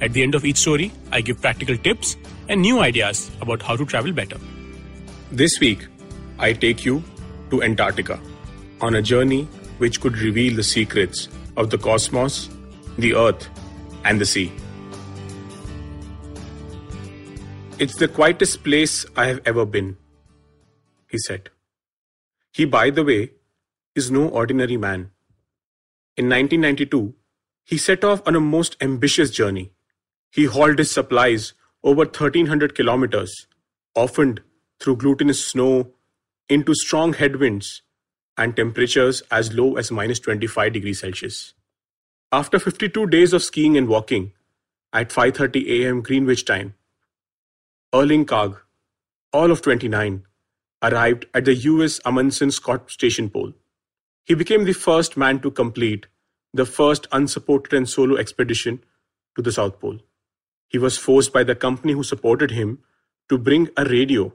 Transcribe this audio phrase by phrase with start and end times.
[0.00, 2.16] At the end of each story, I give practical tips
[2.48, 4.36] and new ideas about how to travel better.
[5.32, 5.86] This week,
[6.38, 7.02] I take you
[7.50, 8.20] to Antarctica
[8.80, 9.44] on a journey
[9.78, 12.50] which could reveal the secrets of the cosmos,
[12.98, 13.48] the earth,
[14.04, 14.52] and the sea.
[17.78, 19.96] It's the quietest place I have ever been,
[21.10, 21.50] he said.
[22.52, 23.32] He, by the way,
[23.94, 25.10] is no ordinary man.
[26.16, 27.14] In 1992,
[27.64, 29.72] he set off on a most ambitious journey.
[30.36, 33.46] He hauled his supplies over 1300 kilometers,
[33.94, 34.40] often
[34.78, 35.94] through glutinous snow,
[36.50, 37.80] into strong headwinds
[38.36, 41.54] and temperatures as low as minus 25 degrees Celsius.
[42.30, 44.34] After 52 days of skiing and walking,
[44.92, 46.02] at 5:30 a.m.
[46.02, 46.74] Greenwich time,
[47.94, 48.58] Erling Kagge,
[49.32, 50.26] all of 29,
[50.82, 53.54] arrived at the US Amundsen Scott Station Pole.
[54.24, 56.06] He became the first man to complete
[56.52, 58.84] the first unsupported and solo expedition
[59.34, 59.98] to the South Pole.
[60.68, 62.80] He was forced by the company who supported him
[63.28, 64.32] to bring a radio.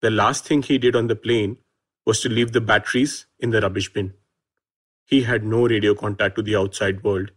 [0.00, 1.58] The last thing he did on the plane
[2.04, 4.14] was to leave the batteries in the rubbish bin.
[5.04, 7.30] He had no radio contact to the outside world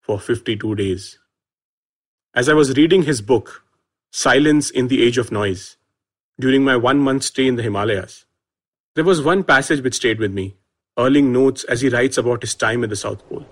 [0.00, 1.18] for 52 days.
[2.34, 3.64] As I was reading his book,
[4.10, 5.76] Silence in the Age of Noise,
[6.38, 8.26] during my one month stay in the Himalayas,
[8.94, 10.56] there was one passage which stayed with me.
[10.96, 13.46] Erling notes as he writes about his time at the South Pole.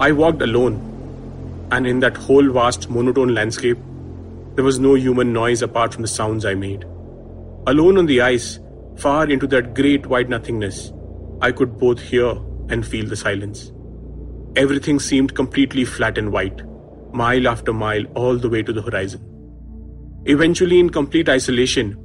[0.00, 3.78] I walked alone, and in that whole vast monotone landscape,
[4.54, 6.84] there was no human noise apart from the sounds I made.
[7.66, 8.60] Alone on the ice,
[8.96, 10.92] far into that great wide nothingness,
[11.40, 12.30] I could both hear
[12.68, 13.72] and feel the silence.
[14.54, 16.62] Everything seemed completely flat and white,
[17.12, 19.24] mile after mile, all the way to the horizon.
[20.26, 21.98] Eventually, in complete isolation,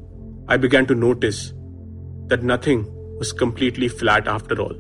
[0.48, 1.54] I began to notice
[2.28, 2.88] that nothing
[3.20, 4.76] was completely flat after all.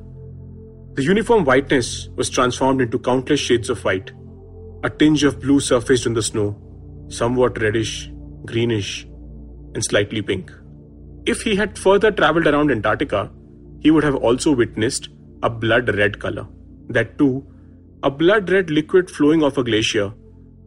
[0.95, 4.11] The uniform whiteness was transformed into countless shades of white.
[4.83, 6.55] A tinge of blue surfaced on the snow,
[7.07, 8.11] somewhat reddish,
[8.45, 9.07] greenish,
[9.73, 10.51] and slightly pink.
[11.25, 13.31] If he had further traveled around Antarctica,
[13.79, 15.09] he would have also witnessed
[15.41, 16.45] a blood red color.
[16.89, 17.43] That too,
[18.03, 20.13] a blood red liquid flowing off a glacier,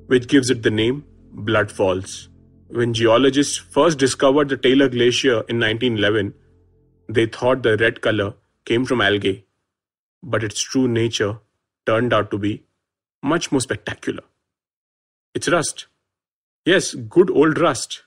[0.09, 1.05] which gives it the name
[1.35, 2.31] Blood Falls.
[2.67, 6.35] When geologists first discovered the Taylor Glacier in 1911,
[7.09, 9.46] they thought the red color came from algae
[10.23, 11.39] but its true nature
[11.87, 12.65] turned out to be
[13.23, 14.23] much more spectacular.
[15.35, 15.87] It's rust.
[16.65, 18.03] Yes, good old rust.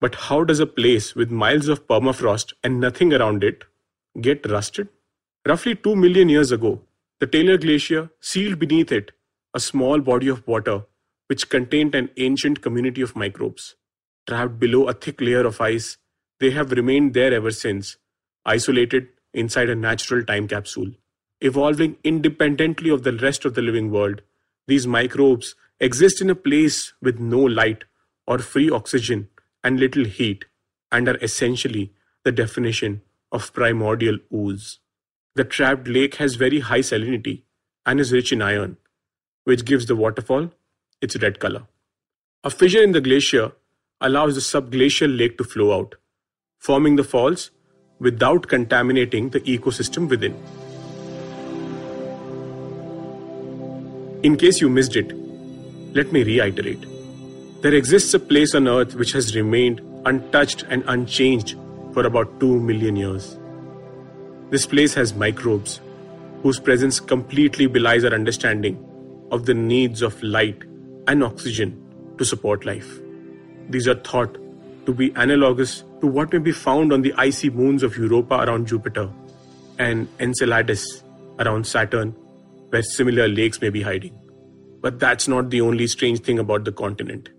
[0.00, 3.64] But how does a place with miles of permafrost and nothing around it
[4.20, 4.88] get rusted?
[5.46, 6.82] Roughly 2 million years ago,
[7.20, 9.12] the Taylor Glacier sealed beneath it
[9.54, 10.84] a small body of water
[11.28, 13.74] which contained an ancient community of microbes.
[14.28, 15.96] Trapped below a thick layer of ice,
[16.40, 17.96] they have remained there ever since,
[18.44, 20.92] isolated inside a natural time capsule
[21.40, 24.22] evolving independently of the rest of the living world.
[24.66, 27.84] These microbes exist in a place with no light
[28.26, 29.28] or free oxygen
[29.62, 30.46] and little heat
[30.90, 31.92] and are essentially
[32.24, 34.78] the definition of primordial ooze.
[35.34, 37.42] The trapped lake has very high salinity
[37.84, 38.78] and is rich in iron,
[39.44, 40.50] which gives the waterfall
[41.00, 41.66] its red color.
[42.42, 43.52] A fissure in the glacier
[44.00, 45.96] allows the subglacial lake to flow out,
[46.58, 47.50] forming the falls
[47.98, 50.36] without contaminating the ecosystem within.
[54.26, 55.12] In case you missed it,
[55.94, 56.84] let me reiterate.
[57.62, 61.54] There exists a place on Earth which has remained untouched and unchanged
[61.92, 63.38] for about 2 million years.
[64.50, 65.80] This place has microbes
[66.42, 68.84] whose presence completely belies our understanding
[69.30, 70.60] of the needs of light
[71.06, 71.80] and oxygen
[72.18, 72.98] to support life.
[73.70, 74.36] These are thought
[74.86, 78.66] to be analogous to what may be found on the icy moons of Europa around
[78.66, 79.08] Jupiter
[79.78, 81.04] and Enceladus
[81.38, 82.16] around Saturn
[82.70, 84.18] where similar lakes may be hiding.
[84.80, 87.30] But that's not the only strange thing about the continent.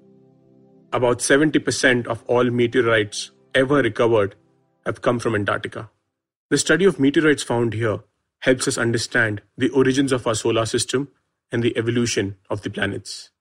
[0.93, 4.35] About 70% of all meteorites ever recovered
[4.85, 5.89] have come from Antarctica.
[6.49, 7.99] The study of meteorites found here
[8.39, 11.09] helps us understand the origins of our solar system
[11.51, 13.31] and the evolution of the planets.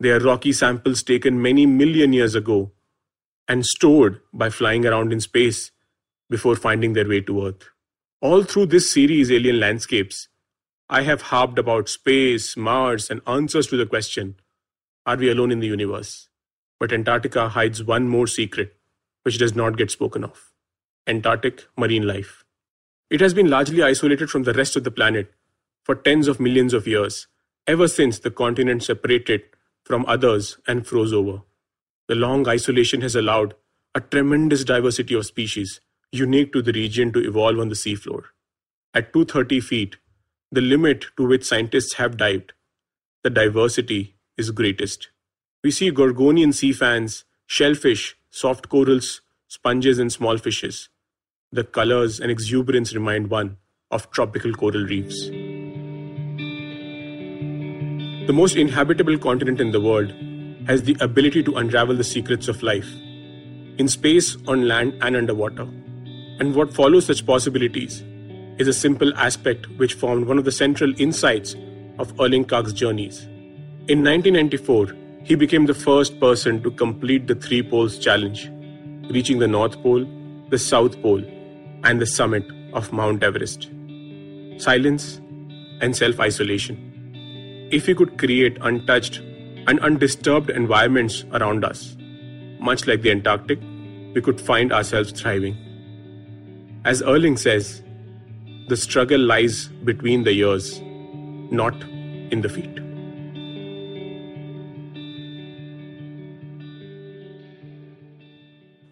[0.00, 2.72] They are rocky samples taken many million years ago
[3.48, 5.70] and stored by flying around in space
[6.28, 7.70] before finding their way to Earth.
[8.20, 10.28] All through this series, Alien Landscapes,
[10.88, 14.36] I have harped about space, Mars, and answers to the question
[15.04, 16.28] Are we alone in the universe?
[16.78, 18.76] But Antarctica hides one more secret,
[19.24, 20.52] which does not get spoken of
[21.08, 22.44] Antarctic marine life.
[23.10, 25.32] It has been largely isolated from the rest of the planet
[25.84, 27.26] for tens of millions of years,
[27.66, 29.42] ever since the continent separated
[29.84, 31.42] from others and froze over.
[32.06, 33.54] The long isolation has allowed
[33.92, 35.80] a tremendous diversity of species
[36.12, 38.24] unique to the region to evolve on the seafloor.
[38.94, 39.96] At 230 feet,
[40.52, 42.52] the limit to which scientists have dived,
[43.24, 45.08] the diversity is greatest.
[45.64, 50.88] We see gorgonian sea fans, shellfish, soft corals, sponges, and small fishes.
[51.50, 53.56] The colors and exuberance remind one
[53.90, 55.28] of tropical coral reefs.
[58.26, 60.12] The most inhabitable continent in the world
[60.66, 62.92] has the ability to unravel the secrets of life
[63.78, 65.62] in space, on land, and underwater.
[66.38, 68.02] And what follows such possibilities
[68.58, 71.54] is a simple aspect which formed one of the central insights
[71.98, 73.24] of Erling Kagge's journeys.
[73.88, 74.94] In 1994,
[75.24, 78.50] he became the first person to complete the Three Poles Challenge,
[79.10, 80.06] reaching the North Pole,
[80.50, 81.22] the South Pole,
[81.84, 83.68] and the summit of Mount Everest.
[84.58, 85.20] Silence
[85.80, 87.68] and self isolation.
[87.70, 89.18] If we could create untouched
[89.66, 91.96] and undisturbed environments around us,
[92.60, 93.58] much like the Antarctic,
[94.14, 95.56] we could find ourselves thriving.
[96.84, 97.82] As Erling says,
[98.68, 100.80] the struggle lies between the ears,
[101.50, 101.74] not
[102.32, 102.80] in the feet.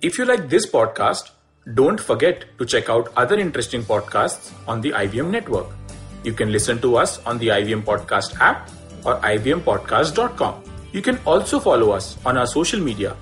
[0.00, 1.30] If you like this podcast,
[1.72, 5.66] don't forget to check out other interesting podcasts on the IVM network.
[6.22, 8.70] You can listen to us on the IVM Podcast app
[9.04, 10.62] or ivmpodcast.com.
[10.92, 13.16] You can also follow us on our social media.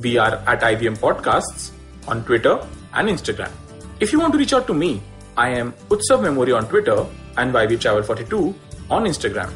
[0.00, 1.70] We are at IVM Podcasts
[2.06, 2.60] on Twitter
[2.92, 3.50] and Instagram.
[3.98, 5.02] If you want to reach out to me,
[5.36, 7.04] I am Utsav Memory on Twitter
[7.36, 8.54] and YV Travel 42
[8.88, 9.52] on Instagram.